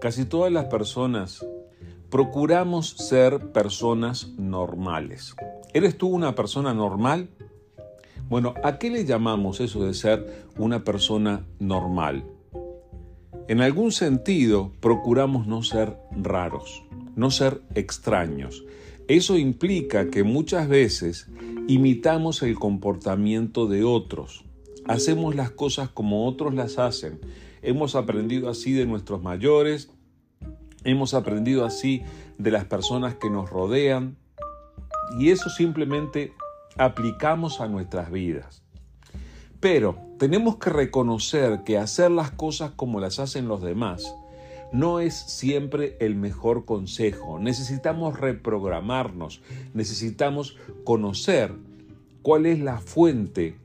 Casi 0.00 0.26
todas 0.26 0.52
las 0.52 0.66
personas 0.66 1.44
procuramos 2.08 2.90
ser 2.90 3.50
personas 3.50 4.28
normales. 4.38 5.34
¿Eres 5.74 5.98
tú 5.98 6.06
una 6.06 6.36
persona 6.36 6.72
normal? 6.72 7.28
Bueno, 8.28 8.54
¿a 8.62 8.78
qué 8.78 8.90
le 8.90 9.04
llamamos 9.04 9.58
eso 9.60 9.84
de 9.84 9.94
ser 9.94 10.46
una 10.56 10.84
persona 10.84 11.44
normal? 11.58 12.24
En 13.48 13.60
algún 13.60 13.90
sentido, 13.90 14.70
procuramos 14.78 15.48
no 15.48 15.64
ser 15.64 15.96
raros, 16.12 16.84
no 17.16 17.32
ser 17.32 17.60
extraños. 17.74 18.64
Eso 19.08 19.36
implica 19.36 20.10
que 20.10 20.22
muchas 20.22 20.68
veces 20.68 21.26
imitamos 21.66 22.42
el 22.42 22.56
comportamiento 22.56 23.66
de 23.66 23.82
otros. 23.82 24.44
Hacemos 24.86 25.34
las 25.34 25.50
cosas 25.50 25.88
como 25.88 26.28
otros 26.28 26.54
las 26.54 26.78
hacen 26.78 27.18
Hemos 27.62 27.94
aprendido 27.94 28.48
así 28.48 28.72
de 28.72 28.86
nuestros 28.86 29.22
mayores, 29.22 29.90
hemos 30.84 31.14
aprendido 31.14 31.64
así 31.64 32.02
de 32.38 32.50
las 32.50 32.64
personas 32.64 33.14
que 33.14 33.30
nos 33.30 33.50
rodean 33.50 34.16
y 35.18 35.30
eso 35.30 35.50
simplemente 35.50 36.32
aplicamos 36.76 37.60
a 37.60 37.68
nuestras 37.68 38.10
vidas. 38.10 38.62
Pero 39.60 39.98
tenemos 40.18 40.56
que 40.56 40.70
reconocer 40.70 41.64
que 41.64 41.78
hacer 41.78 42.10
las 42.10 42.30
cosas 42.30 42.72
como 42.72 43.00
las 43.00 43.18
hacen 43.18 43.48
los 43.48 43.62
demás 43.62 44.14
no 44.72 45.00
es 45.00 45.14
siempre 45.14 45.96
el 46.00 46.14
mejor 46.14 46.64
consejo. 46.64 47.38
Necesitamos 47.38 48.18
reprogramarnos, 48.18 49.40
necesitamos 49.74 50.56
conocer 50.84 51.54
cuál 52.22 52.46
es 52.46 52.60
la 52.60 52.78
fuente 52.78 53.56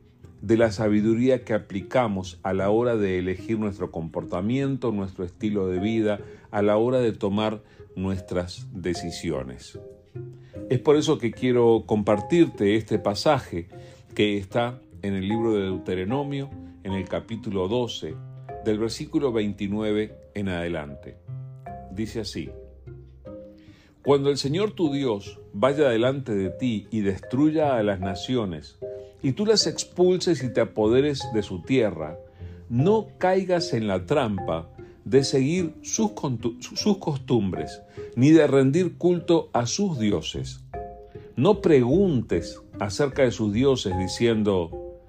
de 0.43 0.57
la 0.57 0.73
sabiduría 0.73 1.45
que 1.45 1.53
aplicamos 1.53 2.37
a 2.43 2.51
la 2.51 2.69
hora 2.69 2.97
de 2.97 3.17
elegir 3.17 3.57
nuestro 3.57 3.91
comportamiento, 3.91 4.91
nuestro 4.91 5.23
estilo 5.23 5.69
de 5.69 5.79
vida, 5.79 6.19
a 6.51 6.61
la 6.61 6.75
hora 6.75 6.99
de 6.99 7.13
tomar 7.13 7.63
nuestras 7.95 8.67
decisiones. 8.73 9.79
Es 10.69 10.79
por 10.79 10.97
eso 10.97 11.17
que 11.17 11.31
quiero 11.31 11.85
compartirte 11.85 12.75
este 12.75 12.99
pasaje 12.99 13.69
que 14.15 14.37
está 14.37 14.81
en 15.01 15.13
el 15.13 15.29
libro 15.29 15.53
de 15.53 15.61
Deuteronomio, 15.61 16.49
en 16.83 16.91
el 16.91 17.07
capítulo 17.07 17.69
12, 17.69 18.13
del 18.65 18.79
versículo 18.79 19.31
29 19.31 20.13
en 20.33 20.49
adelante. 20.49 21.19
Dice 21.89 22.19
así, 22.19 22.49
Cuando 24.03 24.29
el 24.29 24.37
Señor 24.37 24.71
tu 24.71 24.91
Dios 24.91 25.39
vaya 25.53 25.87
delante 25.87 26.35
de 26.35 26.49
ti 26.49 26.87
y 26.91 26.99
destruya 26.99 27.77
a 27.77 27.83
las 27.83 28.01
naciones, 28.01 28.77
y 29.23 29.31
tú 29.31 29.45
las 29.45 29.65
expulses 29.65 30.43
y 30.43 30.53
te 30.53 30.61
apoderes 30.61 31.23
de 31.33 31.41
su 31.41 31.61
tierra, 31.61 32.19
no 32.69 33.07
caigas 33.17 33.73
en 33.73 33.87
la 33.87 34.05
trampa 34.05 34.69
de 35.05 35.23
seguir 35.23 35.73
sus, 35.81 36.11
sus, 36.59 36.97
costumbres, 36.97 37.81
ni 38.15 38.31
de 38.31 38.45
rendir 38.47 38.97
culto 38.97 39.49
a 39.53 39.65
sus 39.65 39.97
dioses. 39.97 40.63
No 41.35 41.61
preguntes 41.61 42.61
acerca 42.79 43.23
de 43.23 43.31
sus 43.31 43.53
dioses 43.53 43.97
diciendo, 43.97 44.99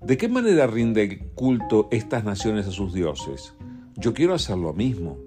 ¿de 0.00 0.16
qué 0.16 0.28
manera 0.28 0.66
rinde 0.66 1.26
culto 1.34 1.88
estas 1.90 2.24
naciones 2.24 2.66
a 2.66 2.72
sus 2.72 2.94
dioses? 2.94 3.54
Yo 3.96 4.14
quiero 4.14 4.34
hacer 4.34 4.56
lo 4.56 4.72
mismo. 4.72 5.18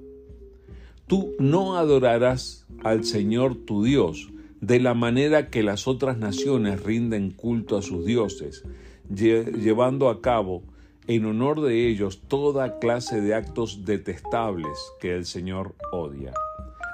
Tú 1.05 1.33
no 1.39 1.77
adorarás 1.77 2.65
al 2.83 3.05
Señor 3.05 3.55
tu 3.55 3.83
Dios, 3.83 4.29
de 4.61 4.79
la 4.79 4.93
manera 4.93 5.49
que 5.49 5.63
las 5.63 5.87
otras 5.87 6.17
naciones 6.17 6.83
rinden 6.83 7.31
culto 7.31 7.77
a 7.77 7.81
sus 7.81 8.05
dioses, 8.05 8.63
llevando 9.09 10.09
a 10.09 10.21
cabo 10.21 10.63
en 11.07 11.25
honor 11.25 11.61
de 11.61 11.87
ellos 11.87 12.21
toda 12.27 12.79
clase 12.79 13.21
de 13.21 13.33
actos 13.33 13.85
detestables 13.85 14.77
que 14.99 15.15
el 15.15 15.25
Señor 15.25 15.75
odia. 15.91 16.33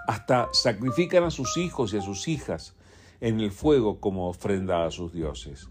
Hasta 0.08 0.50
sacrifican 0.52 1.24
a 1.24 1.32
sus 1.32 1.58
hijos 1.58 1.94
y 1.94 1.98
a 1.98 2.02
sus 2.02 2.28
hijas 2.28 2.76
en 3.22 3.40
el 3.40 3.52
fuego 3.52 4.00
como 4.00 4.28
ofrenda 4.28 4.86
a 4.86 4.92
sus 4.92 5.14
dioses. 5.14 5.70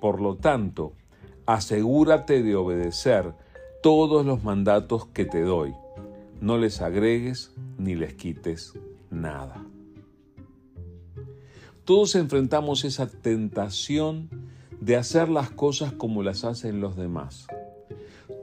Por 0.00 0.20
lo 0.20 0.36
tanto, 0.36 0.92
asegúrate 1.46 2.42
de 2.42 2.56
obedecer 2.56 3.32
todos 3.82 4.26
los 4.26 4.42
mandatos 4.42 5.06
que 5.06 5.24
te 5.24 5.42
doy. 5.42 5.72
No 6.40 6.58
les 6.58 6.82
agregues 6.82 7.52
ni 7.78 7.94
les 7.94 8.14
quites 8.14 8.74
nada. 9.10 9.64
Todos 11.84 12.14
enfrentamos 12.14 12.84
esa 12.84 13.08
tentación 13.08 14.28
de 14.80 14.94
hacer 14.94 15.28
las 15.28 15.50
cosas 15.50 15.92
como 15.92 16.22
las 16.22 16.44
hacen 16.44 16.80
los 16.80 16.96
demás. 16.96 17.48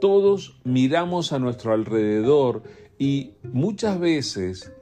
Todos 0.02 0.60
miramos 0.66 1.32
a 1.32 1.40
nuestro 1.40 1.72
alrededor 1.72 2.64
y 2.98 3.32
muchas 3.44 3.98
veces 3.98 4.74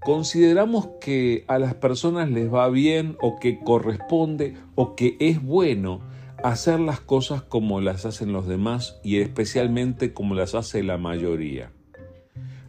consideramos 0.00 0.88
que 1.02 1.44
a 1.46 1.58
las 1.58 1.74
personas 1.74 2.30
les 2.30 2.50
va 2.52 2.70
bien 2.70 3.18
o 3.20 3.38
que 3.38 3.60
corresponde 3.60 4.56
o 4.76 4.96
que 4.96 5.18
es 5.20 5.42
bueno 5.42 6.00
hacer 6.42 6.80
las 6.80 7.00
cosas 7.00 7.42
como 7.42 7.82
las 7.82 8.06
hacen 8.06 8.32
los 8.32 8.46
demás 8.46 8.98
y 9.04 9.18
especialmente 9.18 10.14
como 10.14 10.34
las 10.34 10.54
hace 10.54 10.82
la 10.82 10.96
mayoría. 10.96 11.70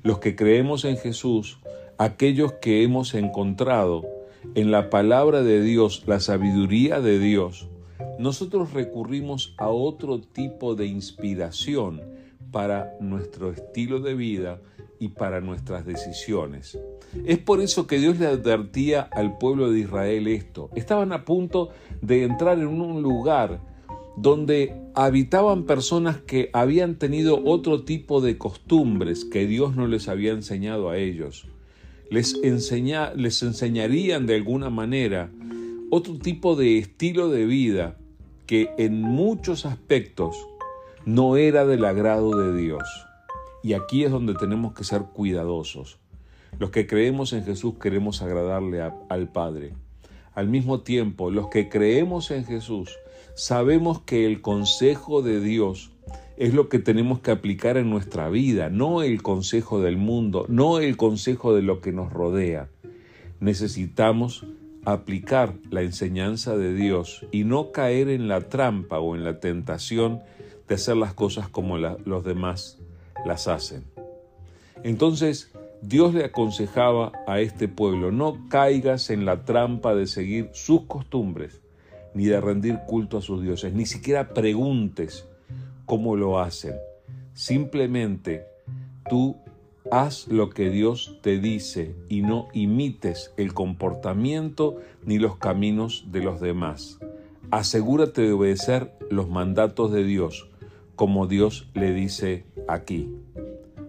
Los 0.04 0.20
que 0.20 0.36
creemos 0.36 0.84
en 0.84 0.98
Jesús, 0.98 1.60
aquellos 1.98 2.52
que 2.54 2.84
hemos 2.84 3.14
encontrado 3.14 4.21
en 4.56 4.72
la 4.72 4.90
palabra 4.90 5.44
de 5.44 5.62
Dios, 5.62 6.04
la 6.08 6.20
sabiduría 6.20 7.00
de 7.00 7.20
Dios, 7.20 7.70
nosotros 8.20 8.74
recurrimos 8.74 9.56
a 9.58 9.70
otro 9.70 10.20
tipo 10.20 10.76
de 10.76 10.88
inspiración 10.88 12.02
para 12.52 12.94
nuestro 13.00 13.52
estilo 13.52 14.00
de 14.00 14.14
vida 14.14 14.62
y 15.00 15.10
para 15.10 15.40
nuestras 15.40 15.86
decisiones. 15.86 16.78
Es 17.26 17.38
por 17.38 17.62
eso 17.62 17.88
que 17.88 18.00
Dios 18.00 18.20
le 18.20 18.28
advertía 18.28 19.02
al 19.02 19.38
pueblo 19.38 19.72
de 19.72 19.80
Israel 19.80 20.28
esto. 20.28 20.70
Estaban 20.76 21.14
a 21.14 21.24
punto 21.24 21.70
de 22.02 22.24
entrar 22.24 22.60
en 22.60 22.68
un 22.68 23.02
lugar 23.02 23.62
donde 24.18 24.76
habitaban 24.94 25.64
personas 25.64 26.18
que 26.18 26.50
habían 26.52 26.96
tenido 26.96 27.42
otro 27.46 27.84
tipo 27.84 28.20
de 28.20 28.38
costumbres 28.38 29.24
que 29.24 29.48
Dios 29.48 29.78
no 29.78 29.88
les 29.88 30.10
había 30.10 30.34
enseñado 30.34 30.90
a 30.90 30.98
ellos 30.98 31.48
les, 32.12 32.38
les 33.16 33.42
enseñarían 33.42 34.26
de 34.26 34.36
alguna 34.36 34.70
manera 34.70 35.32
otro 35.90 36.20
tipo 36.20 36.58
de 36.58 36.78
estilo 36.78 37.30
de 37.30 37.46
vida 37.46 37.98
que 38.46 38.70
en 38.78 39.02
muchos 39.02 39.66
aspectos 39.66 40.36
no 41.06 41.38
era 41.38 41.66
del 41.66 41.86
agrado 41.86 42.38
de 42.38 42.62
Dios. 42.62 42.84
Y 43.64 43.74
aquí 43.74 44.04
es 44.04 44.12
donde 44.12 44.34
tenemos 44.36 44.74
que 44.74 44.84
ser 44.84 45.04
cuidadosos. 45.14 46.00
Los 46.60 46.70
que 46.70 46.86
creemos 46.86 47.32
en 47.32 47.46
Jesús 47.46 47.76
queremos 47.82 48.22
agradarle 48.22 48.82
al 48.82 49.32
Padre. 49.32 49.74
Al 50.34 50.50
mismo 50.50 50.82
tiempo, 50.82 51.32
los 51.32 51.48
que 51.48 51.70
creemos 51.70 52.30
en 52.32 52.44
Jesús 52.44 52.98
sabemos 53.36 54.02
que 54.02 54.26
el 54.26 54.42
consejo 54.42 55.22
de 55.22 55.40
Dios 55.40 55.91
es 56.38 56.54
lo 56.54 56.70
que 56.70 56.80
tenemos 56.80 57.20
que 57.20 57.32
aplicar 57.32 57.78
en 57.78 57.90
nuestra 57.90 58.30
vida, 58.30 58.70
no 58.70 59.04
el 59.04 59.22
consejo 59.22 59.82
del 59.82 59.98
mundo, 59.98 60.46
no 60.50 60.80
el 60.80 60.98
consejo 60.98 61.54
de 61.54 61.62
lo 61.62 61.82
que 61.82 61.92
nos 61.92 62.12
rodea. 62.12 62.70
Necesitamos 63.40 64.46
aplicar 64.84 65.54
la 65.70 65.84
enseñanza 65.84 66.58
de 66.58 66.74
Dios 66.74 67.26
y 67.32 67.44
no 67.44 67.72
caer 67.72 68.10
en 68.10 68.28
la 68.28 68.42
trampa 68.50 69.00
o 69.00 69.16
en 69.16 69.24
la 69.24 69.40
tentación 69.40 70.22
de 70.68 70.76
hacer 70.76 70.98
las 70.98 71.14
cosas 71.14 71.48
como 71.48 71.78
los 71.78 72.24
demás 72.24 72.80
las 73.26 73.48
hacen. 73.48 73.84
Entonces, 74.84 75.52
Dios 75.84 76.14
le 76.14 76.26
aconsejaba 76.26 77.12
a 77.28 77.40
este 77.40 77.68
pueblo, 77.68 78.12
no 78.12 78.48
caigas 78.50 79.10
en 79.10 79.26
la 79.26 79.46
trampa 79.46 79.94
de 79.94 80.08
seguir 80.08 80.50
sus 80.54 80.86
costumbres, 80.86 81.62
ni 82.14 82.26
de 82.26 82.42
rendir 82.42 82.80
culto 82.88 83.18
a 83.18 83.22
sus 83.22 83.44
dioses, 83.44 83.74
ni 83.74 83.86
siquiera 83.86 84.34
preguntes 84.34 85.28
cómo 85.92 86.16
lo 86.16 86.40
hacen. 86.40 86.76
Simplemente 87.34 88.46
tú 89.10 89.36
haz 89.92 90.30
lo 90.30 90.50
que 90.50 90.70
Dios 90.70 91.18
te 91.22 91.38
dice 91.38 91.98
y 92.08 92.22
no 92.22 92.48
imites 92.54 93.34
el 93.36 93.54
comportamiento 93.54 94.78
ni 95.04 95.20
los 95.20 95.36
caminos 95.36 96.06
de 96.10 96.22
los 96.22 96.40
demás. 96.40 96.98
Asegúrate 97.50 98.22
de 98.22 98.32
obedecer 98.32 98.94
los 99.10 99.28
mandatos 99.28 99.92
de 99.92 100.06
Dios, 100.06 100.48
como 100.96 101.28
Dios 101.28 101.68
le 101.74 101.92
dice 101.92 102.46
aquí. 102.70 103.14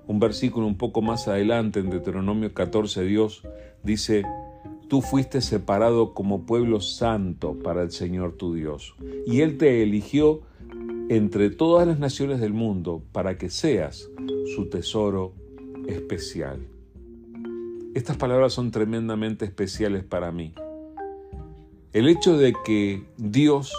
Un 0.08 0.18
versículo 0.18 0.66
un 0.66 0.78
poco 0.78 1.02
más 1.02 1.28
adelante, 1.28 1.78
en 1.78 1.90
Deuteronomio 1.90 2.52
14, 2.52 3.04
Dios 3.04 3.44
dice, 3.84 4.24
Tú 4.92 5.00
fuiste 5.00 5.40
separado 5.40 6.12
como 6.12 6.44
pueblo 6.44 6.82
santo 6.82 7.58
para 7.58 7.80
el 7.80 7.92
Señor 7.92 8.34
tu 8.34 8.52
Dios, 8.52 8.94
y 9.26 9.40
Él 9.40 9.56
te 9.56 9.82
eligió 9.82 10.42
entre 11.08 11.48
todas 11.48 11.88
las 11.88 11.98
naciones 11.98 12.40
del 12.40 12.52
mundo 12.52 13.02
para 13.10 13.38
que 13.38 13.48
seas 13.48 14.10
su 14.54 14.68
tesoro 14.68 15.32
especial. 15.88 16.60
Estas 17.94 18.18
palabras 18.18 18.52
son 18.52 18.70
tremendamente 18.70 19.46
especiales 19.46 20.04
para 20.04 20.30
mí. 20.30 20.52
El 21.94 22.06
hecho 22.06 22.36
de 22.36 22.52
que 22.62 23.02
Dios 23.16 23.72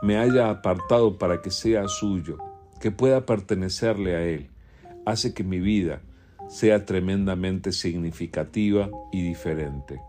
me 0.00 0.16
haya 0.16 0.48
apartado 0.48 1.18
para 1.18 1.42
que 1.42 1.50
sea 1.50 1.88
suyo, 1.88 2.38
que 2.80 2.90
pueda 2.90 3.26
pertenecerle 3.26 4.16
a 4.16 4.24
Él, 4.24 4.48
hace 5.04 5.34
que 5.34 5.44
mi 5.44 5.60
vida 5.60 6.00
sea 6.48 6.86
tremendamente 6.86 7.70
significativa 7.70 8.88
y 9.12 9.20
diferente. 9.20 10.00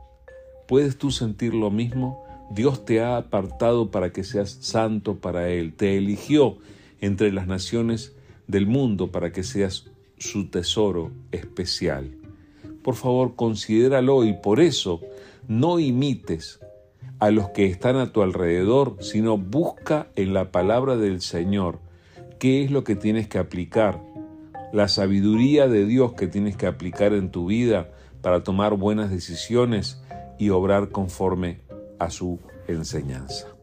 ¿Puedes 0.69 1.00
tú 1.00 1.10
sentir 1.10 1.56
lo 1.56 1.71
mismo? 1.71 2.24
Dios 2.51 2.86
te 2.86 3.01
ha 3.01 3.18
apartado 3.18 3.89
para 3.89 4.13
que 4.13 4.24
seas 4.24 4.51
santo 4.62 5.16
para 5.16 5.50
Él, 5.50 5.74
te 5.74 5.98
eligió 5.98 6.57
entre 7.01 7.31
las 7.31 7.48
naciones 7.48 8.16
del 8.45 8.68
mundo 8.68 9.12
para 9.12 9.31
que 9.31 9.42
seas 9.42 9.89
su 10.19 10.51
tesoro 10.51 11.10
especial. 11.31 12.12
Por 12.83 12.94
favor, 12.94 13.36
considéralo 13.36 14.24
y 14.25 14.33
por 14.33 14.60
eso 14.60 15.01
no 15.48 15.80
imites 15.80 16.60
a 17.18 17.31
los 17.31 17.50
que 17.50 17.66
están 17.66 17.95
a 17.95 18.13
tu 18.13 18.21
alrededor, 18.21 18.98
sino 19.00 19.39
busca 19.39 20.06
en 20.16 20.36
la 20.36 20.51
palabra 20.51 20.98
del 20.98 21.21
Señor 21.21 21.80
qué 22.38 22.63
es 22.63 22.69
lo 22.69 22.83
que 22.83 22.95
tienes 22.95 23.27
que 23.27 23.39
aplicar, 23.39 24.04
la 24.71 24.88
sabiduría 24.88 25.68
de 25.68 25.88
Dios 25.88 26.13
que 26.13 26.27
tienes 26.27 26.56
que 26.56 26.68
aplicar 26.68 27.13
en 27.13 27.31
tu 27.31 27.48
vida 27.48 27.89
para 28.21 28.44
tomar 28.44 28.75
buenas 28.75 29.10
decisiones 29.10 30.00
y 30.39 30.50
obrar 30.50 30.89
conforme 30.89 31.62
a 32.00 32.09
su 32.09 32.39
enseñanza. 32.68 33.58